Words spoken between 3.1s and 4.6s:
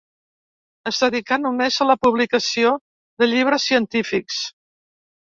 de llibres científics.